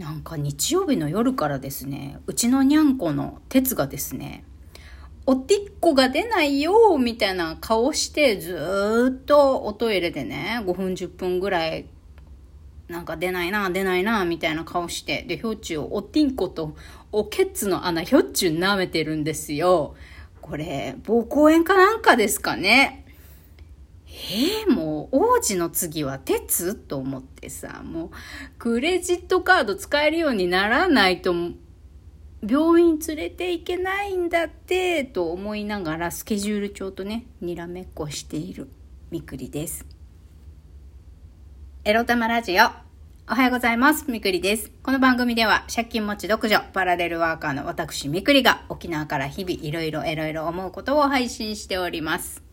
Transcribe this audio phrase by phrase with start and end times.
[0.00, 4.44] なんか日曜日の夜からですね、うちのにゃんこの鉄がですね、
[5.26, 11.84] おてっこが出ないよみたいな顔してずっとおトイレでね、5分10分ぐらい
[12.88, 16.74] なんか出ないな、出ないな、みたいな顔して、で、ひょっちゅうおてんこと
[17.12, 19.94] おけつの穴、ひょっちゅう舐めてるんですよ。
[20.40, 23.04] これ、膀胱炎かなんかですかね。
[24.12, 26.74] えー、もう、王子の次は鉄？
[26.74, 28.10] と思ってさ、もう、
[28.58, 31.34] クレジットカード使えるようにならないと、
[32.46, 38.68] 病院連れて行けないんだって、と思いながら、スケジュール帳とね、にらめっこしている
[39.10, 39.86] みくりです。
[41.84, 42.64] エロ玉ラジオ。
[43.30, 44.10] おはようございます。
[44.10, 44.72] みくりです。
[44.82, 52.49] この番組では、借金持ち独女、パラレルワーカーの私みくりが、沖縄から日々いろいろいろいろ思うことを配信しております。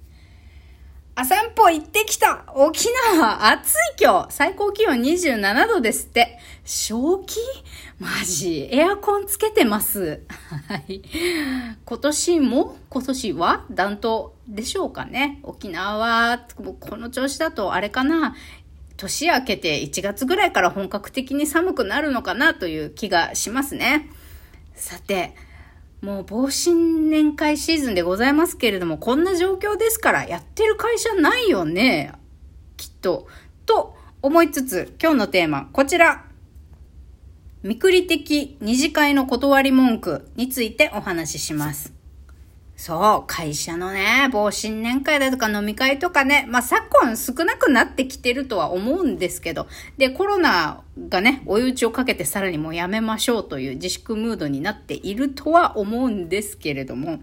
[1.20, 2.86] あ、散歩行ってきた沖
[3.16, 6.38] 縄暑い今日最高気温27度ですって。
[6.64, 7.40] 正気？
[7.98, 8.70] マジ？
[8.72, 10.22] エアコンつけてます。
[10.68, 11.02] はい。
[11.84, 12.78] 今年も？
[12.92, 13.66] 今年は？
[13.72, 15.40] 暖冬でしょうかね。
[15.42, 18.36] 沖縄は、この調子だとあれかな。
[18.96, 24.08] 年明けて1月ぐらいから本格的に寒くなるのかなという気がしますね。
[24.76, 25.34] さて、
[26.02, 32.12] もう防震年会シーズンでございますけれども、こんな状況ですからやってる会社ないよね。
[32.78, 33.28] きっと。
[33.66, 36.26] と思いつつ、今日のテーマ、こちら。
[37.64, 41.97] みくり的二次会の断り文句についてお話しします。
[42.78, 57.20] そう、会社のね、某新年会だとか飲み会とかね、まあ昨今少なくなってきてるとは思うんですけど、で、コロナがね、追い打ちをかけてさらにもうやめましょうという自粛ムードになっているとは思うんですけれども、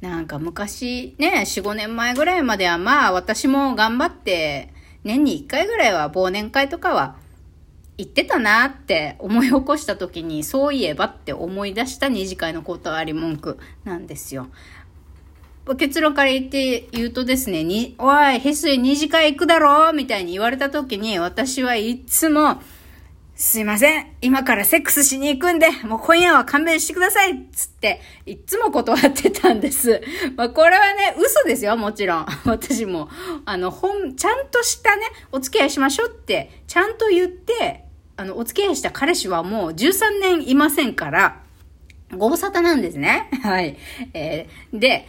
[0.00, 4.72] なんか昔ね、4、5年前ぐらいまではまあ私も頑張って
[5.04, 7.16] 年に1回ぐらいは忘年会とかは
[7.98, 14.48] 言ってたなって思い起こした時に、そういえばって思い出した二次会の断り文句なんですよ。
[15.78, 22.60] 結論から言って言うとですね、に、おい、ヘス二次会行くだろうみたいに言われた時に、私はいつも、
[23.34, 24.06] すいません。
[24.22, 30.00] 今からセックスしに行くんで、もう今夜は勘弁してくださいつって、いつも断ってたんです。
[30.36, 32.26] まあ、これはね、嘘ですよ、もちろん。
[32.46, 33.10] 私も。
[33.44, 37.85] あの、本、ちゃんとしたね、お付き合いしましょうって、ちゃんと言って、
[38.16, 41.42] あの、お付き合いした彼氏はもう13年いませんから、
[42.16, 43.28] ご無沙汰なんですね。
[43.42, 43.76] はい。
[44.14, 45.08] えー、で、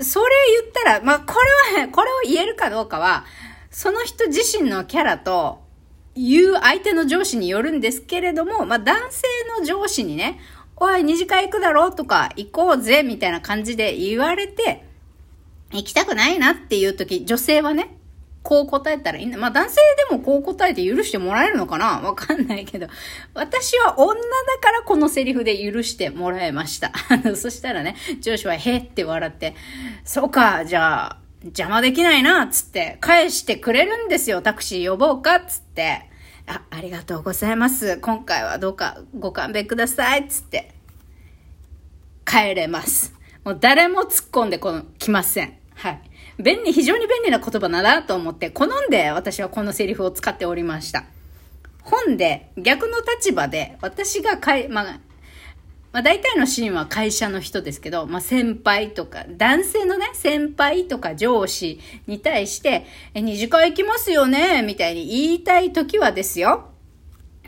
[0.00, 0.26] それ
[0.62, 1.34] 言ったら、まあ、こ
[1.76, 3.24] れは、これを言えるかどうかは、
[3.70, 5.60] その人自身のキャラと、
[6.16, 9.22] 言う相手の上司によるんですけれども、まあ、男性
[9.58, 10.40] の上司にね、
[10.76, 11.94] おい、二次会行くだろう？
[11.94, 14.84] とか、行こうぜ、みたいな感じで言われて、
[15.72, 17.96] 行きたくないなっていう時、女性はね、
[18.42, 19.36] こう答えたらいいんだ。
[19.38, 19.76] まあ男性
[20.08, 22.00] でもこう答えて許してもらえるのかな？
[22.00, 22.86] わかんないけど。
[23.34, 24.20] 私は女だ
[24.60, 26.90] からこのセリフで許してもらえました。
[27.10, 29.54] あ のそしたらね、上司はへって笑って、
[30.04, 34.40] そうか、じゃあ、邪魔できないな、つって、返してくれるんですよ。
[34.42, 36.08] タクシー呼ぼうか、つって。
[36.46, 37.98] あ、ありがとうございます。
[37.98, 40.72] 今回はどうかご勘弁ください、つって。
[42.24, 43.14] 帰れます。
[43.44, 45.59] もう誰も突っ込んでこの、来ません。
[45.80, 46.00] はい。
[46.38, 51.04] 便利、非常に便利な言葉だなと思って、好んで私はこのセリフを使っておりました。
[51.82, 54.84] 本で逆の立場で私がかい、まあ、
[55.92, 66.66] まあ大体のシーンは会社の人ですけど、まあ先輩とか、男性のね、先輩とか上司に対して、え、二次会行きますよねみたいに言いたい時はですよ。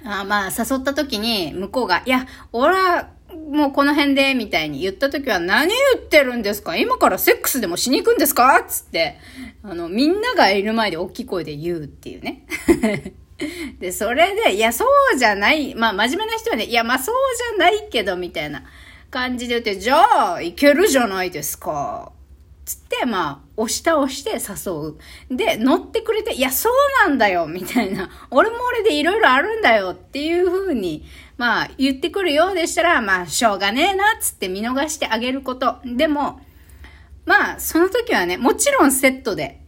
[0.05, 6.77] あまあ誘った時に向こうが、いや、俺はもうこの辺で、みたいに言った時は何言ってるんですか？
[6.77, 8.63] 今からセックスでもしに行くんですか？
[8.67, 9.19] つって、
[9.63, 12.47] あの、みんながいる前で大きい声で言うっていうね。
[13.81, 14.85] で、それで、いや、そ
[15.15, 15.75] うじゃない。
[15.75, 18.63] まあ、真面目な人はね、いや、まあ、そうじゃないけど、みたいな
[19.11, 22.13] 感じで言って、じゃあ、いけるじゃないですか。
[22.65, 24.95] つって、まあ、押し倒して誘
[25.31, 25.37] う。
[25.37, 26.73] で、乗ってくれて、いや、そう
[27.09, 28.09] なんだよ、みたいな。
[28.31, 31.05] 俺も俺でいろいろあるんだよっていう風に、
[31.43, 35.79] まあ、言ってくるようでしたら、まあ、しょうがねえな、つって見逃してあげること。
[35.85, 36.39] でも、
[37.27, 39.61] まあ、その時はね、もちろんセットで、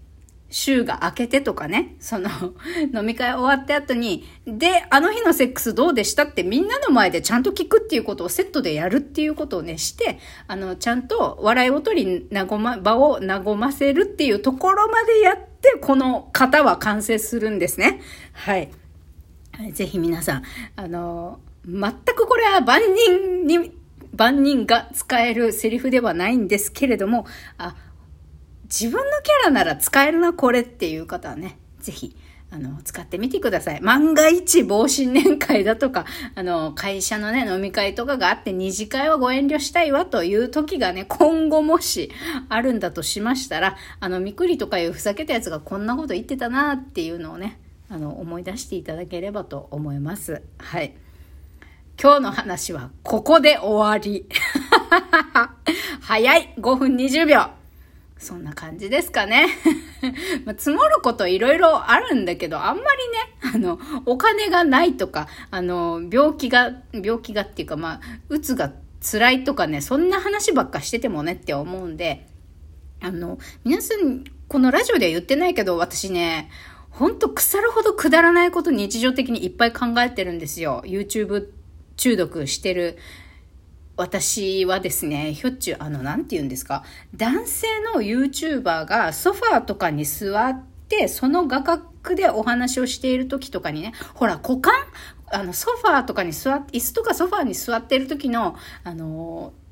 [0.50, 2.31] 週が明けてとかね、その、
[2.94, 18.00] 飲み会終わった後に、で、あの日のセックスどうでしたってみんなの前でちゃんと聞くっていうことをセットでやるっていうことをね、して、あの、ちゃんと笑いを取り、なごま、場を和ませるっていうところまでやって、この型は完成するんですね。
[18.32, 18.70] はい。
[19.73, 20.43] ぜひ皆さん、
[20.77, 23.72] あの、全くこれは万人に、
[24.16, 27.26] 万人が使えるセリフではないんですけれども、
[27.58, 27.75] あ、
[28.64, 32.16] 自分のキャラなら使えるな、これっていう方はね、ぜひ、
[32.55, 33.81] あの、使ってみてください。
[33.81, 36.05] 万が一防新年会だとか、
[36.37, 42.12] あの、会社のね、飲み会とかがあって二次会はご遠慮したいわという時がね、今後もし
[42.49, 47.58] あるんだとしましたら、あの、みくりとかいうふざけたやつがこんなこと言ってたなっていうのをね、
[47.90, 50.43] あの、思い出していただければと思います。
[50.58, 50.94] はい。
[52.00, 54.26] 今日の話はここで終わり。
[56.00, 57.46] 早い !5 分20秒
[58.19, 59.46] そんな感じですかね。
[60.44, 62.82] まあ、積もることいろいろあるんだけど、あんま
[63.43, 72.26] りね、あの、お金がないとか、あの、病気が、病気がっていうか、まあ、うつが辛いとかね、そんな話ばっかしててもねって思うんで、
[73.02, 76.50] あの、皆さん、このラジオでは言ってないけど、私ね、
[76.91, 80.82] ほんと腐るほどくだらないこと日常的にいっぱい考えてるんですよ。
[80.87, 81.49] YouTube
[81.96, 82.99] 中毒してる
[83.96, 94.73] 私はですね、ひょっちゅう、あの、なんて言うんですか、男性の YouTuber がソファーとかに座って、その画角でお話をしている時とかにね、ほら、股間
[95.26, 99.63] あの、ソファーとかに座って、椅子とかソファーに座っている時の、あのー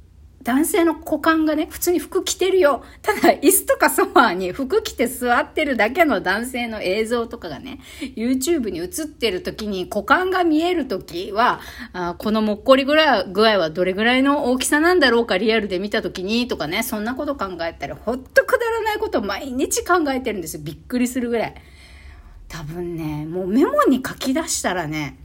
[0.43, 2.85] 男性の股間がね、普通に服着てるよ。
[3.01, 7.79] ただ、椅子とかソファーに服着て座ってるだけの男性の映像とかがね、
[8.17, 11.61] YouTube に映ってる時に股間が見える時は、
[11.93, 20.63] あこのもっこりぐらい具合はどれぐらいの大きさなんだろうか、リアルで見た時にとかね、そんなこと考えたり、ほっとくだらないことを毎日考えてるんですよ。
[20.65, 21.55] びっくりするぐらい。
[22.49, 25.19] 多分ね、もうメモに書き出したらね、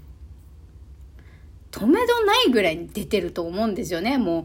[1.72, 4.18] 止めどないぐらいに出てると思うんですよね。
[4.18, 4.44] もう、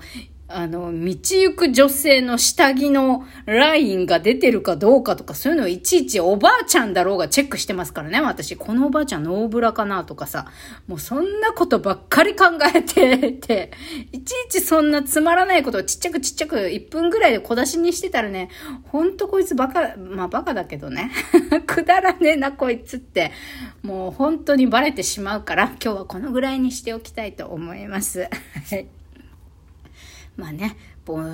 [0.54, 8.56] あの、道行く女性の下着のラインが出てるかどうかとか、そういうのをいちいちおばあちゃんだろうがチェックしてますからね、私。
[8.56, 10.46] このおばあちゃんノーブラかなとかさ、
[10.87, 13.72] もうそんなことばっかり考えてて、
[14.12, 18.49] いちいちそんなつまらないことをちっちゃくちっちゃく1分ぐらいで小出しにしてたらね、
[18.84, 21.10] ほんとこいつバカ、まあバカだけどね、
[21.66, 23.32] くだらねえなこいつって、
[23.82, 28.28] もう本当にバレてしまうから、今日はこのぐらいにしておきたいと思います。
[28.70, 29.01] はい。
[30.37, 30.76] まあね、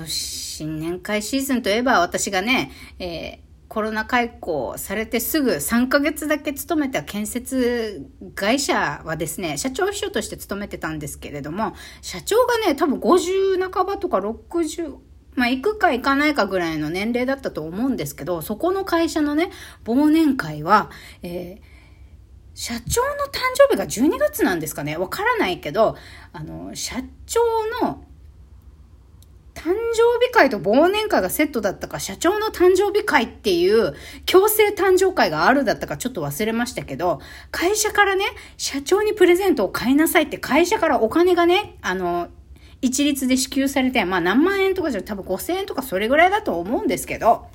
[0.05, 14.95] 新年会シーズンといえば私がね、えー、コロナ解雇されてすぐ3ヶ月だけ勤めた建設会社はですね、社長秘書として勤めてたんですけれども、社長がね、多分50半ばとか60、
[15.35, 19.51] まあ、行くか行かないかぐらいの年齢だったと思うんですけど、そこの会社のね、
[19.85, 20.89] 忘年会は、
[21.21, 21.79] えー、
[22.55, 24.97] 社長の誕生日が12月なんですかね。
[24.97, 25.95] わからないけど、
[26.33, 26.95] あの、社
[27.27, 27.39] 長
[27.85, 28.03] の
[29.59, 33.93] 誕生日会と忘年会がセットだったか、社長の誕生日会っていう
[34.25, 37.19] 強制誕生会があるだったかちょっと忘れましたけど、
[37.51, 38.23] 会社からね、
[38.55, 42.29] 社長にプレゼントを買いなさいって会社からお金がね、あの、
[42.81, 47.47] 一律で支給されて、まあ何万円とかじゃ多分5000円とかそれぐらいだと思うんですけど、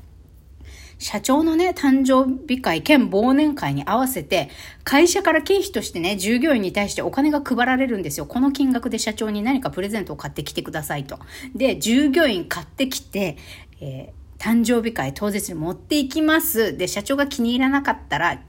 [1.05, 4.49] 社長のね、誕生日会兼忘年会に合わせて、
[4.85, 8.25] 会社から経費としてね、従業員に対してお金が配られるんですよ。
[8.25, 11.19] この金額で社長に何かプレゼントを買ってきてくださいと。
[11.55, 13.37] で、従業員買ってきて、
[13.83, 16.75] えー、誕生日会当日に持っていきます。
[16.75, 18.41] で、社長が気に入らなかったら、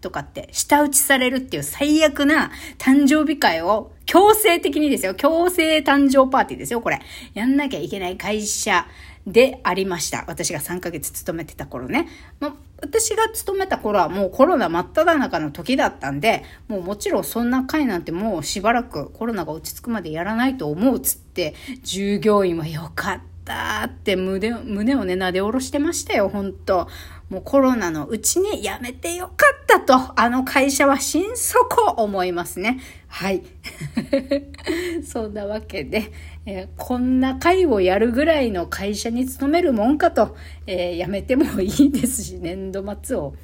[0.00, 5.14] とかって舌打ちされるっていう最悪な誕生日会を強制的にですよ。
[5.14, 7.00] 強制誕生パーティーですよ、これ。
[7.34, 8.86] やんなきゃいけない会社
[9.26, 10.24] でありました。
[10.28, 12.08] 私が3ヶ月勤めてた頃ね。
[12.40, 26.86] ま私が勤めた頃はもうコロナ真っ只中の時だったんで、もうもちろんそんな会なんてもうしばらくコロナが落ち着くまでやらないと思うつって、従業員はよかったって胸胸をね、撫で下ろしてましたよ、ほんと
[27.28, 32.78] もうコロナのうちに辞めてよかったと、あの会社は心底思いますね。
[33.08, 33.42] はい。
[35.04, 36.12] そんなわけで、
[36.44, 40.36] えー、こんな会をやるぐらいの会社に勤めるもんかと、
[40.68, 43.34] えー、辞めてもいいですし、年度末を、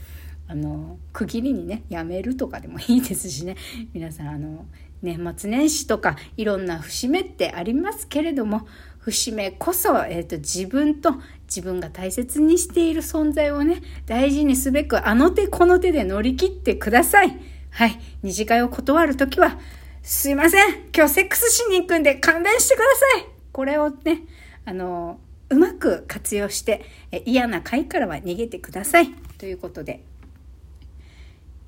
[0.46, 3.56] あの、区切りにね、辞めるとかでもいいですしね。
[3.92, 4.66] 皆さん、あの、
[5.02, 11.14] 年末年始とか、いろんな節目ってありますけれども、節目こそ、えっ、ー、と、自分と
[11.54, 17.38] 自分が大切にしている存在をね、大事にすべく、あの手この手で乗り切ってください。
[17.71, 18.00] はい。
[18.23, 19.59] 二次会を断るときは、
[20.02, 24.23] すいません今日セックスしに行くんで勘弁してくださいこれをね、
[24.64, 26.87] あの、うまく活用して、
[27.26, 29.11] 嫌な会からは逃げてください。
[29.37, 30.02] ということで。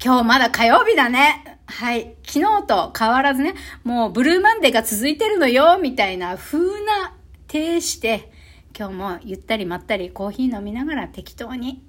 [0.03, 1.59] 今日まだ火曜日だね。
[1.67, 2.15] はい。
[2.27, 7.15] 昨日と変わらずね、もうブルーマンデーが続いてるのよ、みたいな風な
[7.49, 8.33] 呈して、
[8.77, 11.85] 今日もゆったりまったりコーヒー飲みながら適当に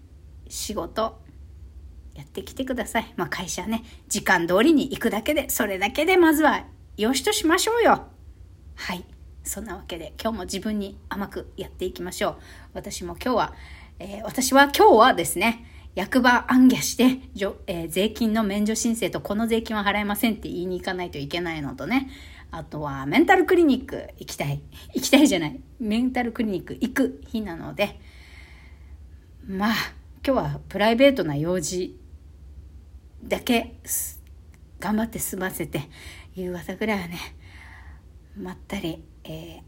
[0.48, 1.20] 仕事
[2.14, 3.12] やってきてください。
[3.18, 6.66] まあ会社ね、時間通りに行くだけで、それだけでまずは
[6.96, 8.04] よしとしましょうよ。
[8.76, 9.04] はい。
[9.44, 12.38] そんなわけで今日も自分に甘くやっていきましょう。
[12.76, 13.54] 私も今日は、
[13.98, 15.66] えー、私は今日はですね、
[15.96, 17.20] 役場暗記して、
[17.68, 22.10] えー、税金の免除申請とこの税金は払えませんって言いに行かないといけないのとね、
[22.58, 24.62] あとはメンタルクリニック行きたい。
[24.94, 25.60] 行きたいじゃない。
[25.78, 28.00] メンタルクリニック行く日なので、
[29.46, 29.74] まあ、
[30.26, 32.00] 今日はプライベートな用事
[33.26, 33.76] だけ
[34.80, 35.82] 頑張って済ませて、
[36.34, 37.18] 夕方ぐらいはね、
[38.38, 39.60] まったり、え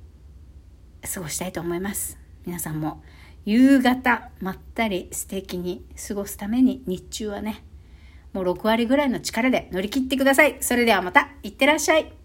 [1.01, 2.17] ー、過ごしたいと思います。
[2.45, 3.03] 皆さんも
[3.43, 7.65] 夕方まったり素敵に過ごすために日中はね、
[8.31, 10.55] もう6割ぐらいの力で乗り切ってください。
[10.61, 12.16] それではまた、いってらっしゃい。